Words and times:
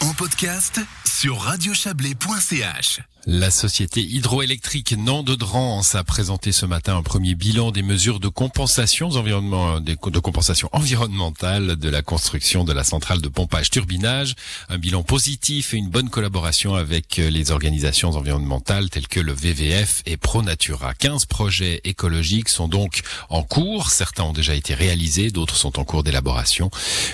en 0.00 0.12
podcast 0.14 0.80
sur 1.04 1.38
radiochablais.ch. 1.40 3.15
La 3.28 3.50
société 3.50 4.02
hydroélectrique 4.02 4.96
Nant-de-Drance 4.96 5.96
a 5.96 6.04
présenté 6.04 6.52
ce 6.52 6.64
matin 6.64 6.96
un 6.96 7.02
premier 7.02 7.34
bilan 7.34 7.72
des 7.72 7.82
mesures 7.82 8.20
de 8.20 8.28
compensation, 8.28 9.08
de 9.08 10.18
compensation 10.20 10.68
environnementale 10.70 11.74
de 11.74 11.88
la 11.88 12.02
construction 12.02 12.62
de 12.62 12.72
la 12.72 12.84
centrale 12.84 13.20
de 13.20 13.28
pompage 13.28 13.70
turbinage. 13.70 14.36
Un 14.68 14.78
bilan 14.78 15.02
positif 15.02 15.74
et 15.74 15.76
une 15.76 15.88
bonne 15.88 16.08
collaboration 16.08 16.76
avec 16.76 17.16
les 17.16 17.50
organisations 17.50 18.10
environnementales 18.10 18.90
telles 18.90 19.08
que 19.08 19.18
le 19.18 19.32
VVF 19.32 20.02
et 20.06 20.16
ProNatura. 20.16 20.94
15 20.94 21.26
projets 21.26 21.80
écologiques 21.82 22.48
sont 22.48 22.68
donc 22.68 23.02
en 23.28 23.42
cours. 23.42 23.90
Certains 23.90 24.22
ont 24.22 24.34
déjà 24.34 24.54
été 24.54 24.72
réalisés, 24.72 25.32
d'autres 25.32 25.56
sont 25.56 25.80
en 25.80 25.84
cours 25.84 26.04
d'élaboration. 26.04 26.70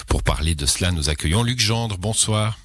Pour 0.08 0.22
parler 0.22 0.54
de 0.54 0.66
cela, 0.66 0.90
nous 0.90 1.08
accueillons 1.08 1.42
Luc 1.42 1.58
Gendre. 1.58 1.96
Bonsoir. 1.96 2.58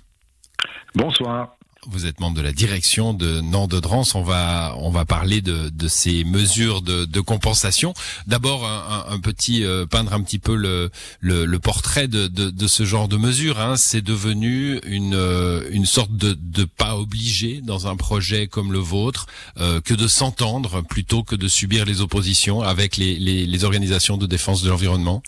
Bonsoir. 0.95 1.56
Vous 1.89 2.05
êtes 2.05 2.19
membre 2.19 2.35
de 2.35 2.41
la 2.41 2.51
direction 2.51 3.13
de 3.13 3.39
Nantes 3.39 3.71
de 3.71 3.79
Drance. 3.79 4.13
On 4.13 4.21
va 4.21 4.75
on 4.77 4.89
va 4.89 5.05
parler 5.05 5.41
de, 5.41 5.69
de 5.69 5.87
ces 5.87 6.25
mesures 6.25 6.81
de, 6.81 7.05
de 7.05 7.19
compensation. 7.21 7.93
D'abord 8.27 8.65
un, 8.65 9.05
un, 9.09 9.19
petit 9.19 9.63
euh, 9.63 9.85
peindre 9.85 10.13
un 10.13 10.21
petit 10.21 10.39
peu 10.39 10.55
le 10.55 10.89
le, 11.21 11.45
le 11.45 11.59
portrait 11.59 12.09
de, 12.09 12.27
de, 12.27 12.49
de, 12.49 12.67
ce 12.67 12.83
genre 12.83 13.07
de 13.07 13.15
mesures. 13.15 13.59
Hein. 13.61 13.77
C'est 13.77 14.01
devenu 14.01 14.79
une 14.85 15.13
euh, 15.13 15.63
une 15.71 15.85
sorte 15.85 16.11
de, 16.11 16.37
de 16.37 16.65
pas 16.65 16.97
obligé 16.97 17.61
dans 17.61 17.87
un 17.87 17.95
projet 17.95 18.47
comme 18.47 18.73
le 18.73 18.79
vôtre 18.79 19.25
euh, 19.57 19.79
que 19.79 19.93
de 19.93 20.07
s'entendre 20.07 20.81
plutôt 20.81 21.23
que 21.23 21.35
de 21.35 21.47
subir 21.47 21.85
les 21.85 22.01
oppositions 22.01 22.61
avec 22.61 22.97
les, 22.97 23.15
les, 23.15 23.45
les 23.45 23.63
organisations 23.63 24.17
de 24.17 24.25
défense 24.25 24.61
de 24.61 24.69
l'environnement. 24.69 25.23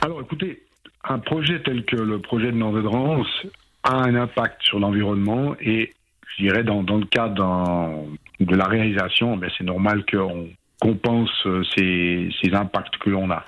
Alors 0.00 0.20
écoutez, 0.20 0.62
un 1.04 1.20
projet 1.20 1.62
tel 1.62 1.84
que 1.84 1.96
le 1.96 2.20
projet 2.20 2.46
de 2.46 2.56
Nantes 2.56 2.74
de 2.74 2.82
Drance 2.82 3.28
a 3.84 3.94
un 3.94 4.14
impact 4.14 4.62
sur 4.62 4.80
l'environnement 4.80 5.54
et 5.60 5.92
je 6.36 6.42
dirais 6.42 6.64
dans, 6.64 6.82
dans 6.82 6.96
le 6.96 7.06
cadre 7.06 8.06
de 8.40 8.56
la 8.56 8.66
réalisation, 8.66 9.36
ben 9.36 9.50
c'est 9.56 9.64
normal 9.64 10.04
qu'on 10.10 10.48
compense 10.80 11.30
euh, 11.46 11.62
ces, 11.76 12.30
ces 12.42 12.52
impacts 12.54 12.96
que 12.98 13.10
l'on 13.10 13.30
a. 13.30 13.44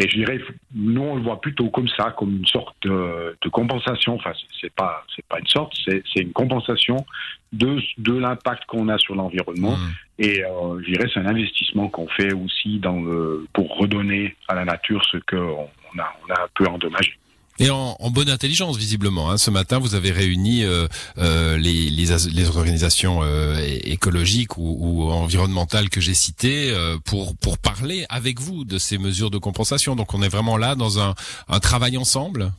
Et 0.00 0.08
je 0.08 0.16
dirais, 0.16 0.40
nous 0.74 1.02
on 1.02 1.16
le 1.16 1.22
voit 1.22 1.40
plutôt 1.40 1.70
comme 1.70 1.88
ça, 1.88 2.14
comme 2.16 2.36
une 2.36 2.46
sorte 2.46 2.76
de, 2.82 3.36
de 3.40 3.48
compensation. 3.48 4.14
Enfin, 4.14 4.32
c'est 4.60 4.72
pas 4.72 5.04
c'est 5.14 5.26
pas 5.26 5.38
une 5.38 5.46
sorte, 5.46 5.74
c'est 5.86 6.20
une 6.20 6.32
compensation 6.32 7.04
de 7.52 7.78
de 7.98 8.12
l'impact 8.12 8.64
qu'on 8.66 8.88
a 8.88 8.98
sur 8.98 9.14
l'environnement. 9.14 9.76
Mmh. 9.76 10.22
Et 10.22 10.44
euh, 10.44 10.80
je 10.82 10.92
dirais, 10.92 11.08
c'est 11.12 11.20
un 11.20 11.26
investissement 11.26 11.88
qu'on 11.88 12.06
fait 12.08 12.32
aussi 12.32 12.78
dans 12.78 13.00
le, 13.00 13.46
pour 13.52 13.76
redonner 13.78 14.36
à 14.46 14.54
la 14.54 14.64
nature 14.64 15.04
ce 15.10 15.16
qu'on 15.16 15.68
on 15.94 15.98
a 15.98 16.12
on 16.26 16.32
a 16.32 16.42
un 16.42 16.48
peu 16.54 16.66
endommagé. 16.66 17.18
Et 17.60 17.70
en, 17.70 17.96
en, 17.98 18.10
bonne 18.10 18.30
intelligence, 18.30 18.76
visiblement. 18.76 19.30
Hein. 19.30 19.36
Ce 19.36 19.50
matin, 19.50 19.78
vous 19.78 19.94
avez 19.94 20.10
réuni 20.10 20.64
euh, 20.64 20.86
euh, 21.18 21.56
les, 21.56 21.90
les, 21.90 22.06
les, 22.32 22.48
organisations 22.48 23.20
euh, 23.22 23.56
écologiques 23.84 24.56
ou, 24.58 24.76
ou, 24.80 25.10
environnementales 25.10 25.88
que 25.88 26.00
j'ai 26.00 26.14
citées 26.14 26.70
euh, 26.72 26.98
pour, 27.04 27.36
pour 27.36 27.58
parler 27.58 28.06
avec 28.10 28.40
vous 28.40 28.64
de 28.64 28.78
ces 28.78 28.98
mesures 28.98 29.30
de 29.30 29.38
compensation. 29.38 29.96
Donc 29.96 30.14
on 30.14 30.22
est 30.22 30.28
vraiment 30.28 30.56
là 30.56 30.76
dans 30.76 31.00
un, 31.00 31.14
un 31.48 31.60
travail 31.60 31.96
ensemble? 31.96 32.52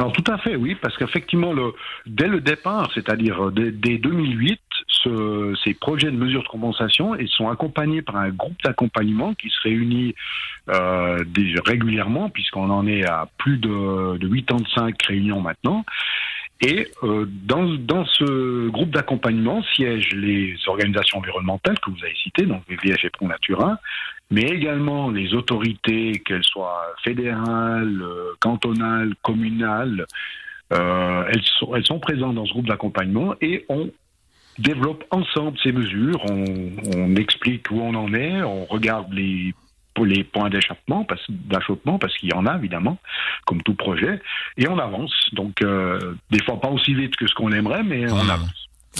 Alors 0.00 0.12
tout 0.12 0.32
à 0.32 0.38
fait, 0.38 0.56
oui, 0.56 0.76
parce 0.80 0.96
qu'effectivement, 0.96 1.52
le, 1.52 1.74
dès 2.06 2.26
le 2.26 2.40
départ, 2.40 2.90
c'est-à-dire 2.94 3.48
euh, 3.48 3.50
dès, 3.50 3.70
dès 3.70 3.98
2008, 3.98 4.58
ce, 4.90 5.54
ces 5.64 5.74
projets 5.74 6.10
de 6.10 6.16
mesures 6.16 6.42
de 6.42 6.48
compensation 6.48 7.14
ils 7.14 7.28
sont 7.28 7.48
accompagnés 7.48 8.02
par 8.02 8.16
un 8.16 8.30
groupe 8.30 8.60
d'accompagnement 8.64 9.34
qui 9.34 9.48
se 9.48 9.60
réunit 9.62 10.14
euh, 10.68 11.24
régulièrement, 11.64 12.30
puisqu'on 12.30 12.70
en 12.70 12.86
est 12.86 13.04
à 13.04 13.28
plus 13.38 13.58
de, 13.58 14.18
de 14.18 14.28
85 14.28 15.02
réunions 15.02 15.40
maintenant. 15.40 15.84
Et 16.62 16.88
euh, 17.02 17.26
dans, 17.44 17.64
dans 17.64 18.04
ce 18.04 18.68
groupe 18.68 18.90
d'accompagnement 18.90 19.62
siègent 19.74 20.12
les 20.14 20.54
organisations 20.66 21.18
environnementales 21.18 21.78
que 21.80 21.90
vous 21.90 22.04
avez 22.04 22.14
citées, 22.22 22.44
donc 22.44 22.62
VVF 22.68 23.02
et 23.04 23.10
Pro 23.10 23.26
Natura, 23.26 23.78
mais 24.30 24.42
également 24.42 25.10
les 25.10 25.32
autorités, 25.32 26.20
qu'elles 26.24 26.44
soient 26.44 26.86
fédérales, 27.02 28.04
cantonales, 28.40 29.14
communales, 29.22 30.06
euh, 30.72 31.24
elles, 31.28 31.42
sont, 31.42 31.74
elles 31.74 31.86
sont 31.86 31.98
présentes 31.98 32.34
dans 32.34 32.46
ce 32.46 32.52
groupe 32.52 32.68
d'accompagnement 32.68 33.34
et 33.40 33.64
on 33.68 33.90
développe 34.58 35.04
ensemble 35.10 35.56
ces 35.62 35.72
mesures, 35.72 36.20
on, 36.28 36.44
on 36.96 37.16
explique 37.16 37.70
où 37.70 37.80
on 37.80 37.94
en 37.94 38.12
est, 38.14 38.42
on 38.42 38.64
regarde 38.66 39.12
les 39.12 39.54
les 40.02 40.24
points 40.24 40.48
d'échappement, 40.48 41.04
parce, 41.04 41.20
d'achoppement, 41.28 41.98
parce 41.98 42.16
qu'il 42.16 42.30
y 42.30 42.32
en 42.32 42.46
a 42.46 42.56
évidemment, 42.56 42.96
comme 43.44 43.60
tout 43.62 43.74
projet, 43.74 44.18
et 44.56 44.66
on 44.66 44.78
avance. 44.78 45.12
Donc, 45.34 45.60
euh, 45.60 46.14
des 46.30 46.42
fois 46.42 46.58
pas 46.58 46.68
aussi 46.70 46.94
vite 46.94 47.16
que 47.16 47.26
ce 47.26 47.34
qu'on 47.34 47.52
aimerait, 47.52 47.82
mais 47.82 48.10
on 48.10 48.26
avance. 48.30 48.48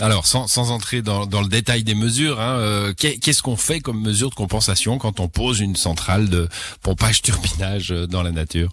Alors, 0.02 0.26
sans, 0.26 0.46
sans 0.46 0.70
entrer 0.72 1.00
dans, 1.00 1.24
dans 1.24 1.40
le 1.40 1.48
détail 1.48 1.84
des 1.84 1.94
mesures, 1.94 2.38
hein, 2.38 2.58
euh, 2.58 2.92
qu'est- 2.92 3.18
qu'est-ce 3.18 3.42
qu'on 3.42 3.56
fait 3.56 3.80
comme 3.80 4.02
mesure 4.02 4.28
de 4.28 4.34
compensation 4.34 4.98
quand 4.98 5.20
on 5.20 5.28
pose 5.28 5.60
une 5.60 5.74
centrale 5.74 6.28
de 6.28 6.48
pompage 6.82 7.22
turbinage 7.22 7.92
euh, 7.92 8.06
dans 8.06 8.22
la 8.22 8.32
nature? 8.32 8.68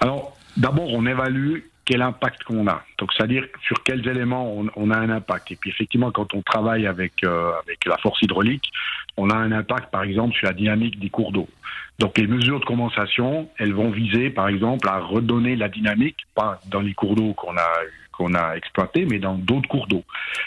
Alors, 0.00 0.34
d'abord, 0.56 0.88
on 0.88 1.04
évalue 1.04 1.58
quel 1.90 2.02
impact 2.02 2.44
qu'on 2.44 2.68
a. 2.68 2.84
Donc, 2.98 3.12
c'est-à-dire 3.12 3.44
sur 3.66 3.82
quels 3.82 4.06
éléments 4.06 4.54
on, 4.76 4.90
a 4.92 4.96
un 4.96 5.10
impact. 5.10 5.50
Et 5.50 5.56
puis, 5.56 5.70
effectivement, 5.70 6.12
quand 6.12 6.34
on 6.34 6.42
travaille 6.42 6.86
avec, 6.86 7.24
euh, 7.24 7.50
avec 7.64 7.84
la 7.84 7.96
force 7.98 8.22
hydraulique, 8.22 8.70
on 9.16 9.28
a 9.28 9.34
un 9.34 9.50
impact, 9.50 9.90
par 9.90 10.04
exemple, 10.04 10.32
sur 10.36 10.46
la 10.46 10.52
dynamique 10.52 11.00
des 11.00 11.10
cours 11.10 11.32
d'eau. 11.32 11.48
Donc, 11.98 12.16
les 12.16 12.28
mesures 12.28 12.60
de 12.60 12.64
compensation, 12.64 13.48
elles 13.58 13.74
vont 13.74 13.90
viser, 13.90 14.30
par 14.30 14.46
exemple, 14.46 14.88
à 14.88 15.00
redonner 15.00 15.56
la 15.56 15.68
dynamique, 15.68 16.18
pas 16.36 16.60
dans 16.70 16.80
les 16.80 16.94
cours 16.94 17.16
d'eau 17.16 17.32
qu'on 17.34 17.56
a 17.56 17.68
qu'on 18.12 18.34
a 18.34 18.54
exploité, 18.54 19.06
mais 19.06 19.18
dans 19.18 19.34
d'autres 19.34 19.68
cours 19.68 19.86
d'eau. 19.86 20.04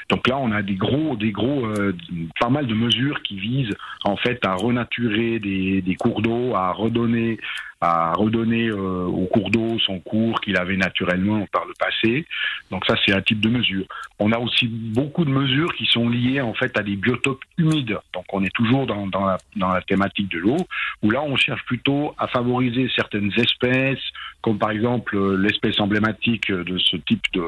Donc 0.10 0.28
là, 0.28 0.38
on 0.38 0.52
a 0.52 0.62
des 0.62 0.76
gros, 0.76 1.16
des 1.16 1.32
gros, 1.32 1.66
euh, 1.66 1.96
pas 2.40 2.50
mal 2.50 2.68
de 2.68 2.76
mesures 2.76 3.24
qui 3.24 3.40
visent 3.40 3.76
en 4.04 4.16
fait 4.16 4.46
à 4.46 4.54
renaturer 4.54 5.40
des, 5.40 5.82
des 5.82 5.96
cours 5.96 6.22
d'eau, 6.22 6.54
à 6.54 6.72
redonner, 6.72 7.40
à 7.84 8.14
redonner 8.14 8.70
euh, 8.70 9.04
au 9.08 9.26
cours 9.26 9.50
d'eau 9.50 9.78
son 9.80 10.00
cours 10.00 10.40
qu'il 10.40 10.56
avait 10.56 10.78
naturellement 10.78 11.46
par 11.52 11.66
le 11.66 11.74
passé. 11.78 12.26
Donc 12.72 12.86
ça, 12.86 12.96
c'est 13.06 13.14
un 13.14 13.22
type 13.22 13.42
de 13.42 13.50
mesure. 13.50 13.86
On 14.20 14.32
a 14.32 14.40
aussi 14.40 14.68
beaucoup 14.70 15.26
de 15.26 15.30
mesures 15.30 15.74
qui 15.74 15.86
sont 15.86 16.08
liées 16.08 16.40
en 16.40 16.54
fait 16.54 16.78
à 16.78 16.82
des 16.82 16.96
biotopes 16.96 17.44
humides. 17.58 18.00
Donc 18.14 18.24
on 18.32 18.42
est 18.42 18.54
toujours 18.56 18.88
dans, 18.88 19.08
dans, 19.08 19.26
la, 19.58 19.82
thématique 19.82 20.32
de 20.32 20.40
l'eau, 20.40 20.58
où 21.02 21.12
là, 21.12 21.22
on 21.24 21.36
cherche 21.36 21.66
plutôt 21.66 22.16
à 22.18 22.28
favoriser 22.28 22.90
certaines 22.96 23.34
espèces, 23.36 24.04
comme 24.42 24.58
par 24.58 24.72
exemple 24.72 25.18
euh, 25.18 25.36
l'espèce 25.36 25.78
emblématique 25.82 26.50
de 26.50 26.78
ce 26.78 26.96
type 26.96 27.24
de, 27.34 27.42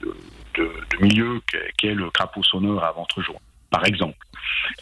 de, 0.00 0.14
de, 0.58 0.70
de 0.92 1.04
milieu 1.04 1.40
qui 1.76 1.88
est 1.88 1.94
le 1.94 2.08
crapaud 2.10 2.44
sonneur 2.44 2.84
à 2.84 2.92
ventre 2.92 3.20
jaune, 3.20 3.34
par 3.72 3.84
exemple. 3.86 4.18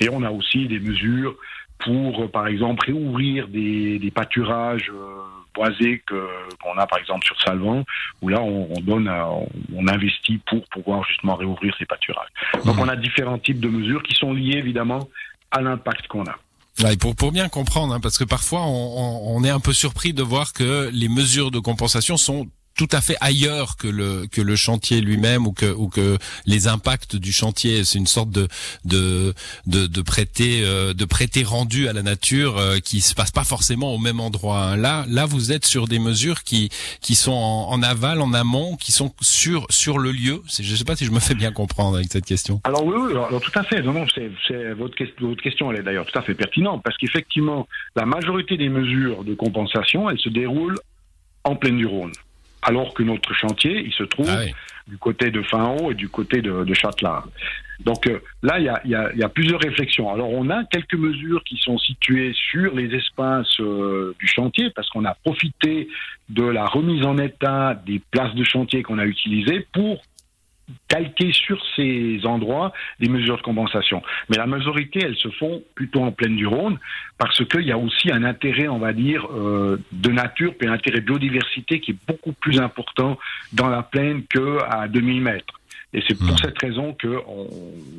Et 0.00 0.08
on 0.10 0.22
a 0.22 0.30
aussi 0.30 0.66
des 0.66 0.80
mesures 0.80 1.34
pour, 1.78 2.30
par 2.30 2.46
exemple, 2.46 2.84
réouvrir 2.86 3.48
des, 3.48 3.98
des 3.98 4.10
pâturages 4.10 4.90
euh, 4.90 5.22
boisés 5.54 6.02
qu'on 6.08 6.76
a, 6.76 6.86
par 6.86 6.98
exemple, 6.98 7.24
sur 7.24 7.40
Salvan, 7.40 7.84
où 8.20 8.28
là, 8.28 8.40
on, 8.42 8.68
on 8.76 8.80
donne, 8.80 9.08
à, 9.08 9.26
on 9.74 9.88
investit 9.88 10.38
pour 10.46 10.62
pouvoir 10.68 11.02
justement 11.04 11.36
réouvrir 11.36 11.74
ces 11.78 11.86
pâturages. 11.86 12.28
Donc, 12.66 12.76
on 12.78 12.88
a 12.88 12.96
différents 12.96 13.38
types 13.38 13.60
de 13.60 13.68
mesures 13.68 14.02
qui 14.02 14.14
sont 14.14 14.34
liées, 14.34 14.58
évidemment, 14.58 15.08
à 15.50 15.62
l'impact 15.62 16.06
qu'on 16.08 16.24
a. 16.24 16.36
Ouais, 16.82 16.96
pour, 16.96 17.16
pour 17.16 17.32
bien 17.32 17.48
comprendre, 17.48 17.94
hein, 17.94 18.00
parce 18.00 18.16
que 18.16 18.24
parfois 18.24 18.62
on, 18.62 18.66
on, 18.68 19.36
on 19.36 19.44
est 19.44 19.50
un 19.50 19.60
peu 19.60 19.72
surpris 19.72 20.12
de 20.14 20.22
voir 20.22 20.52
que 20.52 20.88
les 20.92 21.08
mesures 21.08 21.50
de 21.50 21.58
compensation 21.58 22.16
sont 22.16 22.46
tout 22.80 22.96
à 22.96 23.02
fait 23.02 23.16
ailleurs 23.20 23.76
que 23.76 23.88
le 23.88 24.26
que 24.26 24.40
le 24.40 24.56
chantier 24.56 25.02
lui-même 25.02 25.46
ou 25.46 25.52
que 25.52 25.70
ou 25.70 25.90
que 25.90 26.16
les 26.46 26.66
impacts 26.66 27.14
du 27.14 27.30
chantier. 27.30 27.84
C'est 27.84 27.98
une 27.98 28.06
sorte 28.06 28.30
de 28.30 28.48
de 28.86 29.34
de, 29.66 30.00
prêter 30.00 30.62
euh, 30.64 30.94
de 30.94 31.04
prêter 31.04 31.42
rendu 31.42 31.88
à 31.88 31.92
la 31.92 32.00
nature 32.00 32.56
euh, 32.56 32.78
qui 32.78 33.02
se 33.02 33.14
passe 33.14 33.32
pas 33.32 33.44
forcément 33.44 33.94
au 33.94 33.98
même 33.98 34.18
endroit 34.18 34.62
hein. 34.64 34.76
là 34.78 35.04
là 35.08 35.26
vous 35.26 35.52
êtes 35.52 35.66
sur 35.66 35.88
des 35.88 35.98
mesures 35.98 36.42
qui 36.42 36.70
qui 37.02 37.16
sont 37.16 37.32
en, 37.32 37.82
aval 37.82 38.22
en 38.22 38.32
amont 38.32 38.76
qui 38.76 38.92
sont 38.92 39.12
sur 39.20 39.66
sur 39.68 39.98
le 39.98 40.10
lieu. 40.10 40.40
Je 40.48 40.74
sais 40.74 40.84
pas 40.84 40.96
si 40.96 41.04
je 41.04 41.10
me 41.10 41.20
fais 41.20 41.34
bien 41.34 41.52
comprendre 41.52 41.98
avec 41.98 42.10
cette 42.10 42.24
question. 42.24 42.62
Alors 42.64 42.86
oui, 42.86 42.94
alors, 43.10 43.42
tout 43.42 43.58
à 43.58 43.62
fait. 43.62 43.82
Non 43.82 43.92
non 43.92 44.06
c'est 44.14 44.72
votre 44.72 44.96
votre 45.20 45.42
question 45.42 45.70
elle 45.70 45.80
est 45.80 45.82
d'ailleurs 45.82 46.06
tout 46.06 46.18
à 46.18 46.22
fait 46.22 46.34
pertinente 46.34 46.80
parce 46.82 46.96
qu'effectivement 46.96 47.68
la 47.94 48.06
majorité 48.06 48.56
des 48.56 48.70
mesures 48.70 49.22
de 49.22 49.34
compensation 49.34 50.08
elles 50.08 50.18
se 50.18 50.30
déroulent 50.30 50.78
en 51.44 51.56
pleine 51.56 51.76
du 51.76 51.84
Rhône 51.84 52.12
alors 52.70 52.94
que 52.94 53.02
notre 53.02 53.32
chantier, 53.34 53.82
il 53.84 53.92
se 53.92 54.04
trouve 54.04 54.30
ah 54.30 54.42
oui. 54.44 54.52
du 54.86 54.96
côté 54.96 55.30
de 55.30 55.42
Finhaut 55.42 55.90
et 55.90 55.94
du 55.94 56.08
côté 56.08 56.40
de, 56.40 56.64
de 56.64 56.74
Châtelard. 56.74 57.26
Donc 57.84 58.06
euh, 58.06 58.20
là, 58.42 58.58
il 58.58 58.66
y 58.66 58.68
a, 58.68 58.80
y, 58.84 58.94
a, 58.94 59.12
y 59.14 59.22
a, 59.22 59.28
plusieurs 59.28 59.60
réflexions. 59.60 60.12
Alors 60.12 60.30
on 60.30 60.50
a 60.50 60.64
quelques 60.64 60.94
mesures 60.94 61.42
qui 61.44 61.56
sont 61.56 61.78
situées 61.78 62.32
sur 62.50 62.74
les 62.74 62.94
espaces 62.94 63.58
euh, 63.60 64.14
du 64.20 64.28
chantier 64.28 64.70
parce 64.70 64.88
qu'on 64.90 65.04
a 65.04 65.14
profité 65.14 65.88
de 66.28 66.44
la 66.44 66.66
remise 66.66 67.04
en 67.04 67.16
état 67.18 67.74
des 67.86 68.00
places 68.10 68.34
de 68.34 68.44
chantier 68.44 68.82
qu'on 68.82 68.98
a 68.98 69.06
utilisées 69.06 69.66
pour 69.72 70.02
calquer 70.88 71.32
sur 71.32 71.62
ces 71.76 72.20
endroits 72.24 72.72
des 72.98 73.08
mesures 73.08 73.36
de 73.36 73.42
compensation. 73.42 74.02
Mais 74.28 74.36
la 74.36 74.46
majorité, 74.46 75.00
elles 75.02 75.16
se 75.16 75.28
font 75.30 75.62
plutôt 75.74 76.02
en 76.02 76.12
plaine 76.12 76.36
du 76.36 76.46
Rhône 76.46 76.78
parce 77.18 77.44
qu'il 77.44 77.62
y 77.62 77.72
a 77.72 77.78
aussi 77.78 78.10
un 78.10 78.24
intérêt, 78.24 78.68
on 78.68 78.78
va 78.78 78.92
dire, 78.92 79.26
euh, 79.32 79.78
de 79.92 80.10
nature, 80.10 80.54
puis 80.58 80.68
un 80.68 80.72
intérêt 80.72 81.00
biodiversité 81.00 81.80
qui 81.80 81.92
est 81.92 81.98
beaucoup 82.06 82.32
plus 82.32 82.60
important 82.60 83.18
dans 83.52 83.68
la 83.68 83.82
plaine 83.82 84.24
qu'à 84.24 84.88
2000 84.88 85.20
mètres. 85.20 85.54
Et 85.92 86.02
c'est 86.06 86.16
pour 86.16 86.34
mmh. 86.34 86.38
cette 86.38 86.58
raison 86.58 86.96
qu'on 87.00 87.48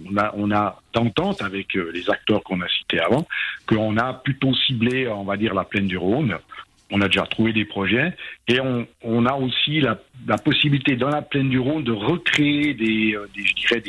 on 0.10 0.18
a, 0.18 0.32
on 0.36 0.52
a 0.52 0.82
d'entente 0.94 1.42
avec 1.42 1.76
euh, 1.76 1.92
les 1.94 2.10
acteurs 2.10 2.42
qu'on 2.44 2.62
a 2.62 2.68
cités 2.70 3.02
avant, 3.02 3.28
qu'on 3.68 3.98
a 3.98 4.14
plutôt 4.14 4.54
ciblé, 4.56 5.10
on 5.10 5.24
va 5.24 5.36
dire, 5.36 5.54
la 5.54 5.66
plaine 5.66 5.88
du 5.88 5.98
Rhône. 5.98 6.38
On 6.92 7.00
a 7.02 7.08
déjà 7.08 7.24
trouvé 7.24 7.54
des 7.54 7.66
projets. 7.66 8.14
Et 8.48 8.60
on, 8.60 9.26
a 9.26 9.34
aussi 9.34 9.82
la, 9.82 9.98
possibilité 10.38 10.96
dans 10.98 11.10
la 11.10 11.22
plaine 11.22 11.50
du 11.50 11.58
Rhône 11.58 11.84
de 11.84 11.92
recréer 11.92 12.74
des, 12.74 13.16
euh, 13.16 13.28
je 13.36 13.54
dirais 13.54 13.82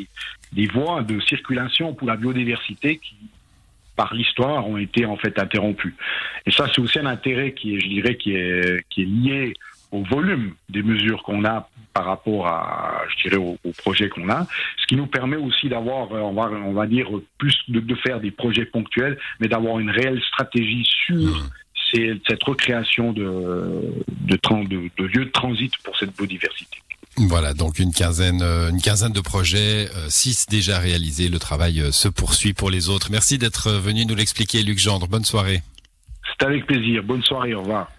des, 0.53 0.67
voies 0.69 1.03
de 1.03 1.21
circulation 1.21 1.95
pour 1.95 2.07
la 2.07 2.17
biodiversité 2.17 2.99
qui, 2.99 3.17
par 3.97 4.15
l'histoire, 4.15 4.69
ont 4.69 4.79
été 4.79 5.05
en 5.05 5.17
fait 5.17 5.39
interrompues. 5.39 5.97
Et 6.47 6.53
ça, 6.53 6.67
c'est 6.73 6.81
aussi 6.81 7.01
un 7.01 7.07
intérêt 7.07 7.53
qui 7.53 7.75
est, 7.75 7.81
je 7.81 7.89
dirais, 7.89 8.17
qui 8.17 8.35
est, 8.35 8.85
lié 8.99 9.55
au 9.91 10.05
volume 10.05 10.55
des 10.69 10.83
mesures 10.83 11.23
qu'on 11.23 11.45
a 11.45 11.69
par 11.93 12.07
rapport 12.07 12.47
à, 12.47 13.03
je 13.09 13.29
dirais, 13.29 13.37
au, 13.37 13.59
projet 13.79 14.09
qu'on 14.09 14.31
a, 14.31 14.47
ce 14.79 14.87
qui 14.87 14.97
nous 14.97 15.07
permet 15.07 15.37
aussi 15.37 15.69
d'avoir, 15.69 16.11
euh, 16.13 16.21
on 16.21 16.73
va, 16.73 16.87
dire, 16.87 17.09
plus 17.37 17.55
de, 17.69 17.81
de 17.81 17.95
faire 17.97 18.21
des 18.21 18.31
projets 18.31 18.65
ponctuels, 18.65 19.19
mais 19.41 19.49
d'avoir 19.49 19.79
une 19.79 19.91
réelle 19.91 20.23
stratégie 20.23 20.87
sur 21.07 21.37
mmh. 21.99 22.21
cette 22.29 22.43
recréation 22.43 23.13
de, 23.13 23.25
de, 24.09 24.37
de, 24.37 24.91
de 24.97 25.05
lieux 25.05 25.25
de 25.27 25.31
transit 25.31 25.73
pour 25.85 25.97
cette 25.99 26.15
biodiversité. 26.17 26.79
Voilà, 27.17 27.53
donc 27.53 27.79
une 27.79 27.93
quinzaine, 27.93 28.41
euh, 28.43 28.71
une 28.71 28.81
quinzaine 28.81 29.13
de 29.13 29.21
projets, 29.21 29.89
euh, 29.95 30.09
six 30.09 30.47
déjà 30.49 30.79
réalisés. 30.79 31.29
Le 31.29 31.39
travail 31.39 31.93
se 31.93 32.09
poursuit 32.09 32.55
pour 32.55 32.71
les 32.71 32.89
autres. 32.89 33.09
Merci 33.11 33.37
d'être 33.37 33.71
venu 33.71 34.07
nous 34.07 34.15
l'expliquer, 34.15 34.63
Luc 34.63 34.79
Gendre. 34.79 35.09
Bonne 35.09 35.25
soirée. 35.25 35.63
C'est 36.25 36.47
avec 36.47 36.67
plaisir. 36.67 37.03
Bonne 37.03 37.23
soirée. 37.23 37.55
Au 37.55 37.61
revoir. 37.61 37.91